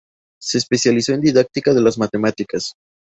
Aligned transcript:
Se 0.41 0.57
especializó 0.57 1.13
en 1.13 1.21
Didáctica 1.21 1.75
de 1.75 1.81
las 1.81 1.99
Matemáticas. 1.99 2.73